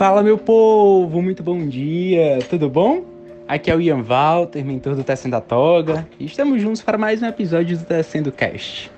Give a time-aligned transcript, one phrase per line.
[0.00, 3.04] Fala meu povo, muito bom dia, tudo bom?
[3.46, 7.20] Aqui é o Ian Walter, mentor do Tecendo a Toga, e estamos juntos para mais
[7.20, 8.90] um episódio do Tecendo Cast.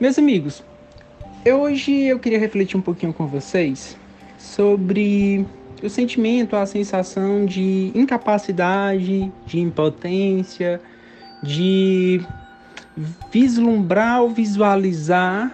[0.00, 0.64] Meus amigos,
[1.44, 3.94] hoje eu queria refletir um pouquinho com vocês
[4.38, 5.44] sobre
[5.82, 10.80] o sentimento, a sensação de incapacidade, de impotência,
[11.42, 12.22] de
[13.30, 15.52] vislumbrar ou visualizar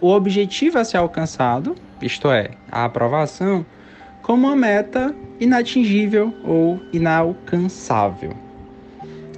[0.00, 3.64] o objetivo a ser alcançado, isto é, a aprovação,
[4.22, 8.32] como uma meta inatingível ou inalcançável.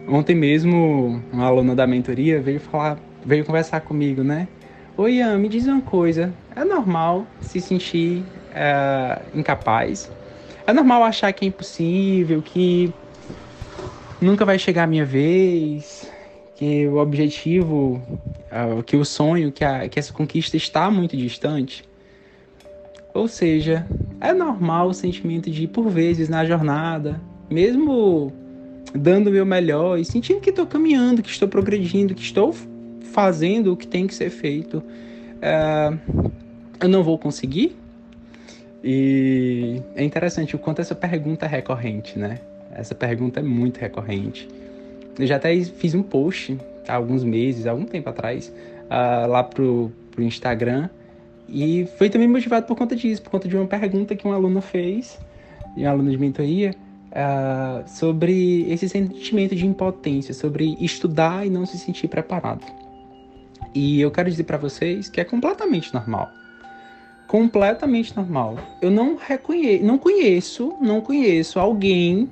[0.08, 4.48] Ontem mesmo, uma aluna da mentoria veio falar, veio conversar comigo, né?
[4.96, 6.32] Oi, Ian, me diz uma coisa.
[6.54, 8.24] É normal se sentir
[8.54, 10.10] é, incapaz?
[10.66, 12.92] É normal achar que é impossível, que
[14.20, 16.10] nunca vai chegar a minha vez,
[16.56, 18.02] que o objetivo,
[18.50, 21.84] uh, que o sonho, que, a, que essa conquista está muito distante.
[23.14, 23.86] Ou seja,
[24.20, 28.32] é normal o sentimento de, por vezes, na jornada, mesmo
[28.94, 32.54] dando o meu melhor e sentindo que estou caminhando, que estou progredindo, que estou
[33.12, 35.98] fazendo o que tem que ser feito, uh,
[36.80, 37.76] eu não vou conseguir?
[38.82, 42.40] E é interessante o quanto essa pergunta é recorrente, né?
[42.74, 44.48] Essa pergunta é muito recorrente.
[45.18, 48.52] Eu já até fiz um post há alguns meses, algum tempo atrás,
[48.86, 50.88] uh, lá pro, pro Instagram.
[51.48, 54.60] E foi também motivado por conta disso, por conta de uma pergunta que uma aluna
[54.60, 55.18] fez,
[55.76, 56.74] uma aluna de mentoria,
[57.12, 62.64] uh, sobre esse sentimento de impotência, sobre estudar e não se sentir preparado.
[63.74, 66.30] E eu quero dizer para vocês que é completamente normal.
[67.26, 68.58] Completamente normal.
[68.80, 72.28] Eu não reconheço, não conheço, não conheço alguém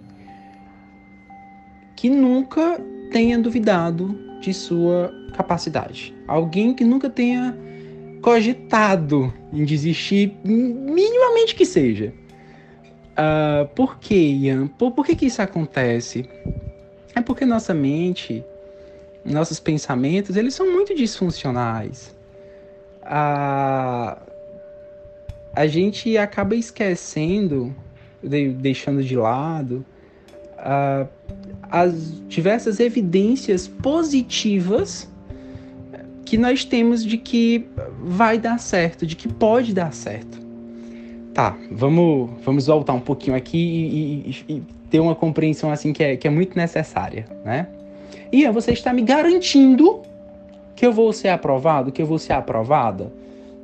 [1.97, 2.81] que nunca
[3.11, 6.15] tenha duvidado de sua capacidade.
[6.27, 7.57] Alguém que nunca tenha
[8.21, 12.13] cogitado em desistir, minimamente que seja.
[13.13, 14.67] Uh, por que, Ian?
[14.67, 16.29] Por, por que, que isso acontece?
[17.15, 18.45] É porque nossa mente,
[19.25, 22.15] nossos pensamentos, eles são muito disfuncionais.
[23.03, 24.31] Uh,
[25.53, 27.75] a gente acaba esquecendo,
[28.23, 29.85] deixando de lado,
[30.59, 31.09] uh,
[31.71, 35.10] as diversas evidências positivas
[36.31, 37.67] que nós temos de que
[37.99, 40.39] vai dar certo, de que pode dar certo.
[41.35, 46.05] Tá, vamos, vamos voltar um pouquinho aqui e, e, e ter uma compreensão assim que
[46.05, 47.67] é, que é muito necessária, né?
[48.33, 50.03] Ian, você está me garantindo
[50.77, 53.13] que eu vou ser aprovado, que eu vou ser aprovada?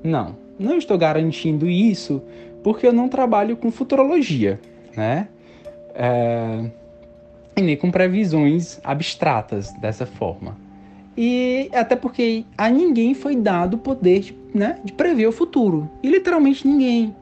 [0.02, 2.20] Não, não estou garantindo isso
[2.64, 4.58] porque eu não trabalho com futurologia,
[4.96, 5.28] né?
[5.94, 6.64] É
[7.56, 10.65] e nem com previsões abstratas dessa forma.
[11.16, 15.90] E até porque a ninguém foi dado o poder de, né, de prever o futuro.
[16.02, 17.14] E literalmente ninguém.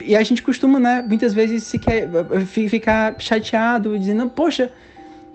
[0.00, 2.08] E a gente costuma, né, muitas vezes se quer,
[2.46, 4.70] ficar chateado, dizendo, poxa,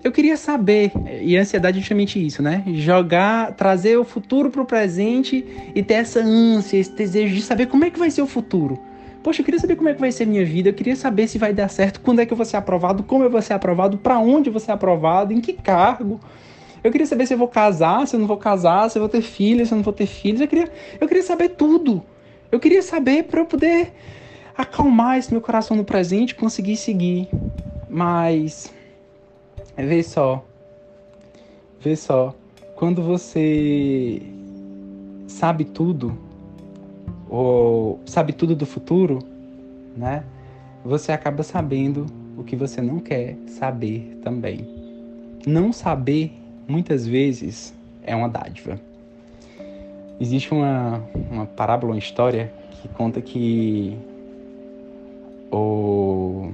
[0.04, 0.92] eu queria saber.
[1.22, 2.64] E a ansiedade é justamente isso, né?
[2.68, 5.44] Jogar, trazer o futuro para o presente
[5.74, 8.80] e ter essa ânsia, esse desejo de saber como é que vai ser o futuro.
[9.24, 11.38] Poxa, eu queria saber como é que vai ser minha vida, eu queria saber se
[11.38, 13.98] vai dar certo, quando é que eu vou ser aprovado, como eu vou ser aprovado,
[13.98, 16.20] para onde eu vou ser aprovado, em que cargo.
[16.84, 19.10] Eu queria saber se eu vou casar, se eu não vou casar, se eu vou
[19.10, 20.42] ter filhos, se eu não vou ter filhos.
[20.42, 22.04] Eu queria, eu queria saber tudo.
[22.52, 23.94] Eu queria saber para eu poder
[24.58, 27.30] acalmar esse meu coração no presente, conseguir seguir.
[27.90, 28.74] Mas
[29.78, 30.46] vê só.
[31.80, 32.36] Vê só.
[32.76, 34.22] Quando você
[35.28, 36.18] sabe tudo,
[37.30, 39.20] ou sabe tudo do futuro,
[39.96, 40.24] né?
[40.84, 42.06] Você acaba sabendo
[42.38, 44.68] o que você não quer saber também.
[45.46, 46.34] Não saber,
[46.70, 48.80] muitas vezes, é uma dádiva.
[50.22, 53.98] Existe uma, uma parábola, uma história que conta que
[55.52, 56.52] o,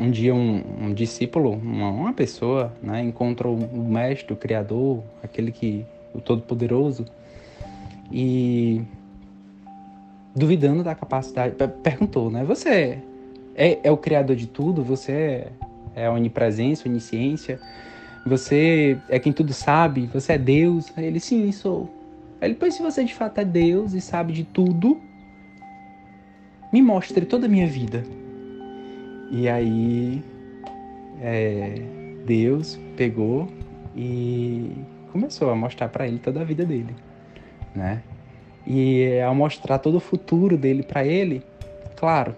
[0.00, 5.52] um dia um, um discípulo, uma, uma, pessoa, né, encontrou o mestre, o criador, aquele
[5.52, 5.84] que
[6.14, 7.04] o todo-poderoso,
[8.10, 8.82] e
[10.34, 11.54] duvidando da capacidade.
[11.82, 12.44] Perguntou, né?
[12.44, 12.98] Você
[13.54, 14.82] é, é o criador de tudo?
[14.82, 15.52] Você é,
[15.94, 17.60] é a onipresença, onisciência?
[18.24, 20.06] Você é quem tudo sabe?
[20.12, 20.92] Você é Deus?
[20.96, 21.90] Aí ele, sim, sou.
[22.40, 25.00] Aí ele, pois se você de fato é Deus e sabe de tudo,
[26.72, 28.04] me mostre toda a minha vida.
[29.30, 30.22] E aí,
[31.20, 31.74] é,
[32.24, 33.48] Deus pegou
[33.96, 34.70] e
[35.10, 36.94] começou a mostrar para ele toda a vida dele,
[37.74, 38.02] né?
[38.66, 41.42] E ao mostrar todo o futuro dele para ele,
[41.96, 42.36] claro,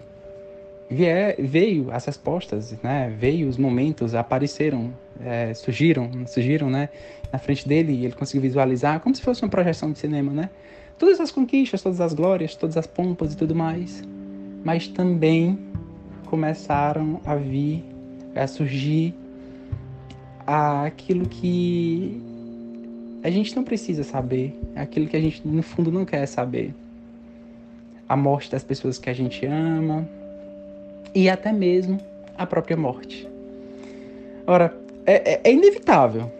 [0.89, 3.13] veio as respostas, né?
[3.17, 4.91] Veio os momentos, apareceram
[5.23, 6.89] é, surgiram, surgiram, né,
[7.31, 10.49] na frente dele e ele conseguiu visualizar como se fosse uma projeção de cinema, né?
[10.97, 14.01] Todas as conquistas, todas as glórias, todas as pompas e tudo mais,
[14.63, 15.59] mas também
[16.25, 17.83] começaram a vir,
[18.33, 19.13] a surgir
[20.45, 22.21] aquilo que
[23.23, 26.73] a gente não precisa saber, aquilo que a gente no fundo não quer saber.
[28.07, 30.07] A morte das pessoas que a gente ama
[31.13, 31.99] e até mesmo
[32.37, 33.27] a própria morte.
[34.45, 36.31] Ora, é, é, é inevitável.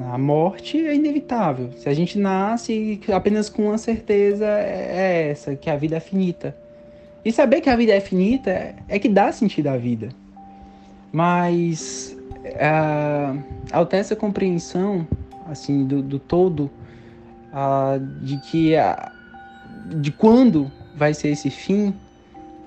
[0.00, 1.70] A morte é inevitável.
[1.76, 6.00] Se a gente nasce apenas com uma certeza é, é essa, que a vida é
[6.00, 6.56] finita.
[7.24, 10.08] E saber que a vida é finita é, que dá sentido à vida.
[11.12, 15.06] Mas uh, ao ter essa compreensão
[15.46, 16.70] assim do, do todo
[17.52, 21.94] uh, de que uh, de quando vai ser esse fim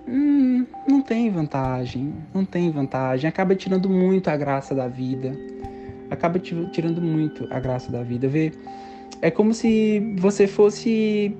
[0.07, 3.27] hum, não tem vantagem não tem vantagem.
[3.27, 5.31] Acaba tirando muito a graça da vida.
[6.09, 8.51] Acaba tirando muito a graça da vida vê?
[9.21, 11.35] É como se você fosse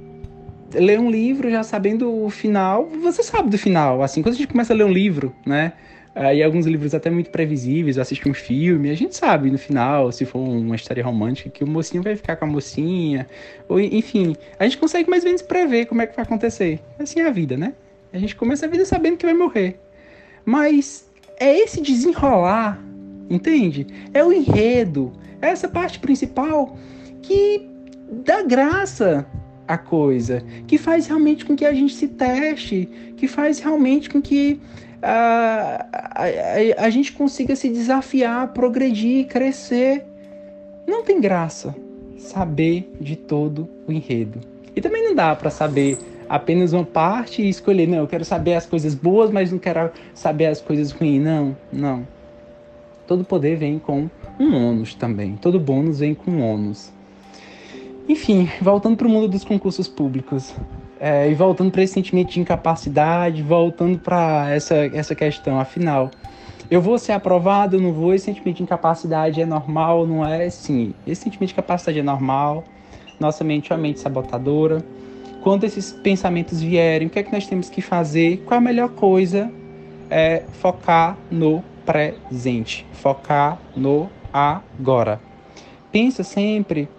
[0.74, 2.90] ler um livro já sabendo o final.
[3.04, 5.74] Você sabe do final assim quando a gente começa a ler um livro né?
[6.16, 10.24] Aí alguns livros até muito previsíveis, assiste um filme, a gente sabe no final, se
[10.24, 13.28] for uma história romântica, que o mocinho vai ficar com a mocinha,
[13.68, 16.80] ou enfim, a gente consegue mais ou menos prever como é que vai acontecer.
[16.98, 17.74] Assim é a vida, né?
[18.16, 19.78] A gente começa a vida sabendo que vai morrer.
[20.46, 21.06] Mas
[21.38, 22.82] é esse desenrolar,
[23.30, 23.86] entende?
[24.14, 26.78] É o enredo, é essa parte principal
[27.22, 27.70] que
[28.24, 29.28] dá graça
[29.68, 34.22] à coisa, que faz realmente com que a gente se teste, que faz realmente com
[34.22, 34.62] que
[35.02, 40.06] a, a, a gente consiga se desafiar, progredir, crescer.
[40.88, 41.76] Não tem graça
[42.18, 44.40] saber de todo o enredo.
[44.74, 45.98] E também não dá para saber
[46.30, 49.92] apenas uma parte e escolher, não, eu quero saber as coisas boas, mas não quero
[50.14, 51.24] saber as coisas ruins.
[51.24, 52.08] Não, não.
[53.08, 55.36] Todo poder vem com um ônus também.
[55.36, 56.92] Todo bônus vem com um ônus.
[58.08, 60.54] Enfim, voltando para o mundo dos concursos públicos.
[61.00, 66.10] É, e voltando para esse sentimento de incapacidade, voltando para essa, essa questão, afinal,
[66.72, 68.14] eu vou ser aprovado, não vou?
[68.14, 70.50] Esse sentimento de incapacidade é normal, não é?
[70.50, 72.64] Sim, esse sentimento de incapacidade é normal.
[73.20, 74.84] Nossa mente é uma mente sabotadora.
[75.46, 78.38] Quando esses pensamentos vierem, o que é que nós temos que fazer?
[78.48, 79.52] Qual a melhor coisa?
[80.10, 85.22] É focar no presente, focar no agora.
[85.92, 86.90] Pensa sempre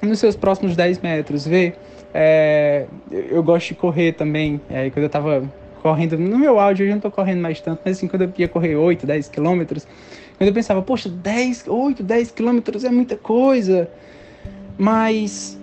[0.00, 1.74] nos seus próximos 10 metros, vê
[2.14, 4.60] é, eu gosto de correr também.
[4.70, 5.42] É, quando eu tava
[5.82, 8.32] correndo, no meu áudio eu já não tô correndo mais tanto, mas assim, quando eu
[8.38, 9.88] ia correr 8, 10 quilômetros,
[10.38, 13.90] quando eu pensava, poxa, 10, 8, 10 quilômetros é muita coisa.
[14.78, 15.60] Mas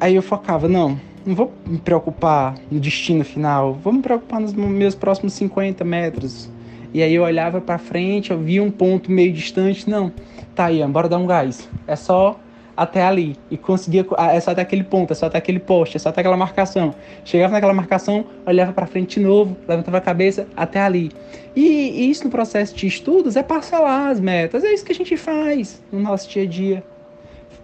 [0.00, 4.52] aí eu focava, não, não vou me preocupar no destino final, vou me preocupar nos
[4.52, 6.50] meus próximos 50 metros.
[6.92, 10.10] E aí eu olhava para frente, eu via um ponto meio distante, não,
[10.54, 11.68] tá Ian, bora dar um gás.
[11.86, 12.38] É só
[12.78, 15.98] até ali e conseguia é só até aquele ponto, é só até aquele poste, é
[15.98, 16.94] só até aquela marcação.
[17.24, 21.10] Chegava naquela marcação, olhava para frente de novo, levantava a cabeça até ali.
[21.56, 24.94] E, e, isso no processo de estudos é parcelar as metas, é isso que a
[24.94, 26.84] gente faz no nosso dia a dia.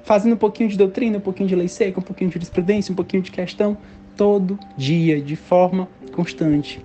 [0.05, 2.97] Fazendo um pouquinho de doutrina, um pouquinho de lei seca, um pouquinho de jurisprudência, um
[2.97, 3.77] pouquinho de questão,
[4.17, 6.85] todo dia, de forma constante.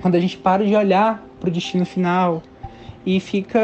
[0.00, 2.42] Quando a gente para de olhar para o destino final,
[3.06, 3.60] e fica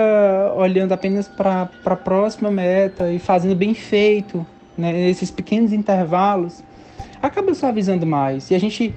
[0.54, 6.62] olhando apenas para a próxima meta e fazendo bem feito, né, nesses pequenos intervalos,
[7.22, 8.50] acaba suavizando mais.
[8.50, 8.94] E a gente,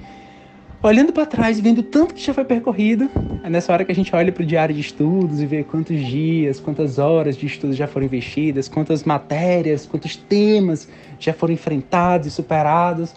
[0.88, 3.08] olhando para trás e vendo tanto que já foi percorrido,
[3.42, 5.98] é nessa hora que a gente olha para o diário de estudos e vê quantos
[5.98, 10.86] dias, quantas horas de estudo já foram investidas, quantas matérias, quantos temas
[11.18, 13.14] já foram enfrentados e superados,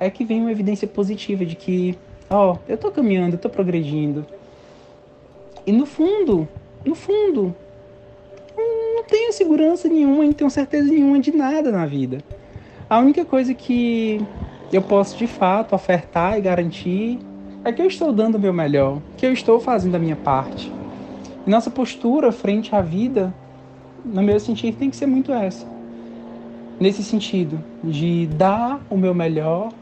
[0.00, 1.98] é que vem uma evidência positiva de que,
[2.30, 4.24] ó, eu estou caminhando, eu estou progredindo.
[5.66, 6.48] E no fundo,
[6.82, 7.54] no fundo,
[8.56, 12.18] não tenho segurança nenhuma, não tenho certeza nenhuma de nada na vida.
[12.88, 14.18] A única coisa que
[14.72, 17.18] eu posso de fato ofertar e garantir
[17.64, 20.72] é que eu estou dando o meu melhor, que eu estou fazendo a minha parte.
[21.46, 23.32] E nossa postura frente à vida,
[24.04, 25.66] no meu sentido, tem que ser muito essa.
[26.80, 29.72] Nesse sentido, de dar o meu melhor,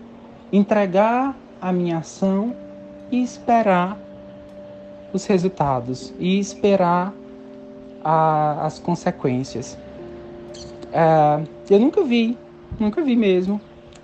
[0.53, 2.55] entregar a minha ação
[3.11, 3.99] e esperar
[5.13, 7.15] os resultados e esperar
[8.05, 9.79] a, as consequências.
[10.93, 12.37] É, eu nunca vi,
[12.79, 13.61] nunca vi mesmo,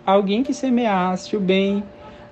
[0.06, 1.82] alguém que semeasse o bem,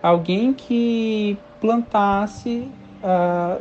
[0.01, 2.69] alguém que plantasse,
[3.03, 3.61] uh,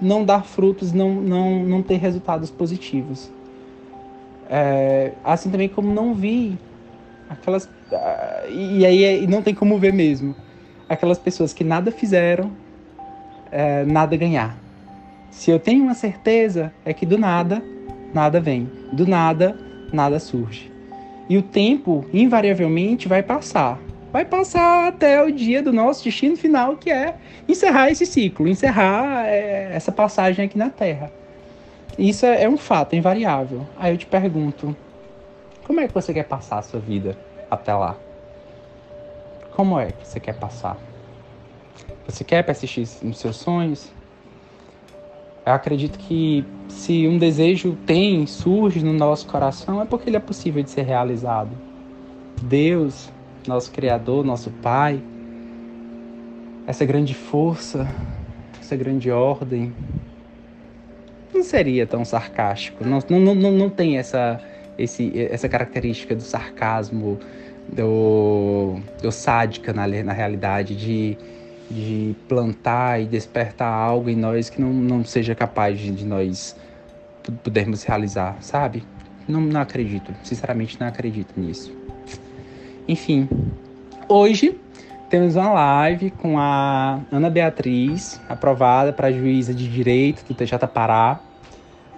[0.00, 3.30] não dar frutos, não, não, não ter resultados positivos.
[4.48, 6.58] É, assim também como não vi
[7.28, 7.64] aquelas.
[7.64, 10.34] Uh, e aí e não tem como ver mesmo.
[10.88, 12.50] Aquelas pessoas que nada fizeram,
[13.50, 14.56] é, nada ganhar.
[15.30, 17.62] Se eu tenho uma certeza, é que do nada,
[18.12, 18.68] nada vem.
[18.92, 19.56] Do nada,
[19.92, 20.69] nada surge.
[21.30, 23.78] E o tempo, invariavelmente, vai passar.
[24.12, 27.14] Vai passar até o dia do nosso destino final, que é
[27.48, 31.12] encerrar esse ciclo, encerrar é, essa passagem aqui na Terra.
[31.96, 33.64] Isso é, é um fato, é invariável.
[33.78, 34.76] Aí eu te pergunto,
[35.64, 37.16] como é que você quer passar a sua vida
[37.48, 37.96] até lá?
[39.52, 40.76] Como é que você quer passar?
[42.08, 43.92] Você quer persistir nos seus sonhos?
[45.50, 50.20] Eu acredito que se um desejo tem, surge no nosso coração, é porque ele é
[50.20, 51.50] possível de ser realizado.
[52.40, 53.10] Deus,
[53.48, 55.02] nosso Criador, nosso Pai,
[56.68, 57.88] essa grande força,
[58.60, 59.72] essa grande ordem,
[61.34, 62.84] não seria tão sarcástico.
[62.84, 64.40] Não, não, não, não tem essa,
[64.78, 67.18] esse, essa característica do sarcasmo,
[67.68, 71.18] do, do sádica na, na realidade, de,
[71.70, 76.56] de plantar e despertar algo em nós que não, não seja capaz de, de nós
[77.42, 78.82] podermos realizar, sabe?
[79.28, 81.72] Não, não acredito, sinceramente não acredito nisso.
[82.88, 83.28] Enfim,
[84.08, 84.58] hoje
[85.08, 91.20] temos uma live com a Ana Beatriz, aprovada para juíza de direito do TJ Pará,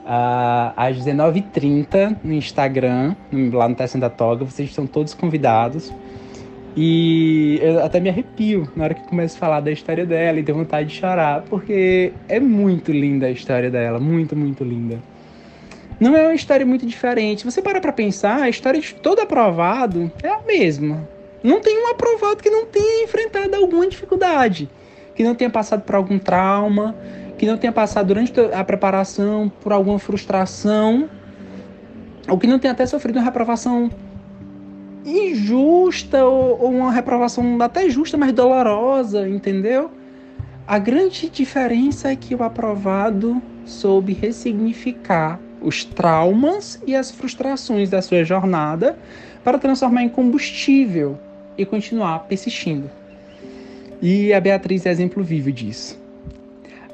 [0.03, 3.15] uh, às 19h30 no Instagram,
[3.53, 4.45] lá no Testa da Toga.
[4.45, 5.93] Vocês estão todos convidados.
[6.77, 10.43] E eu até me arrepio na hora que começo a falar da história dela e
[10.43, 14.99] tenho vontade de chorar, porque é muito linda a história dela, muito, muito linda.
[16.01, 17.45] Não é uma história muito diferente.
[17.45, 21.07] Você para pra pensar, a história de todo aprovado é a mesma.
[21.43, 24.69] Não tem um aprovado que não tenha enfrentado alguma dificuldade,
[25.15, 26.97] que não tenha passado por algum trauma,
[27.37, 31.09] que não tenha passado durante a preparação por alguma frustração,
[32.29, 33.91] ou que não tenha até sofrido uma reprovação
[35.05, 39.91] injusta ou, ou uma reprovação até justa, mas dolorosa, entendeu?
[40.67, 48.03] A grande diferença é que o aprovado soube ressignificar os traumas e as frustrações da
[48.03, 48.99] sua jornada
[49.45, 51.19] para transformar em combustível
[51.59, 52.91] e continuar persistindo.
[54.01, 56.03] E a Beatriz é exemplo vivo disso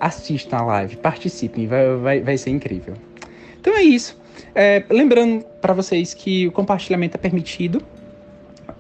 [0.01, 2.95] assistam a live, participem, vai, vai, vai ser incrível.
[3.61, 4.17] Então é isso.
[4.55, 7.83] É, lembrando para vocês que o compartilhamento é permitido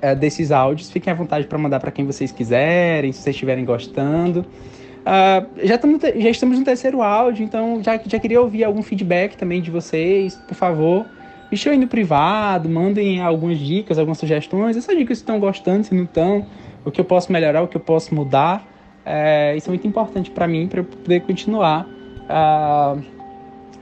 [0.00, 0.90] é, desses áudios.
[0.90, 4.40] Fiquem à vontade para mandar para quem vocês quiserem, se vocês estiverem gostando.
[4.40, 9.36] Uh, já, estamos, já estamos no terceiro áudio, então já, já queria ouvir algum feedback
[9.36, 11.06] também de vocês, por favor.
[11.50, 14.76] Me chamem no privado, mandem algumas dicas, algumas sugestões.
[14.76, 16.44] Essas dicas se estão gostando, se não estão,
[16.84, 18.66] o que eu posso melhorar, o que eu posso mudar.
[19.04, 21.86] É, isso é muito importante para mim, para eu poder continuar
[22.24, 23.02] uh,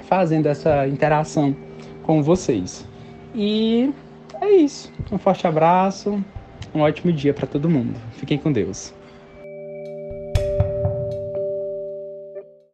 [0.04, 1.56] fazendo essa interação
[2.04, 2.86] com vocês.
[3.34, 3.92] E
[4.46, 4.92] é isso.
[5.10, 6.22] Um forte abraço,
[6.74, 7.98] um ótimo dia para todo mundo.
[8.12, 8.92] Fiquem com Deus.